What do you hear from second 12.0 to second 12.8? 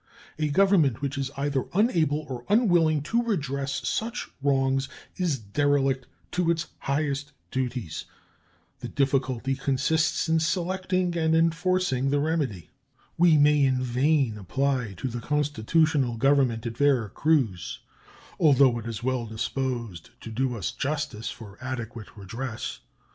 the remedy.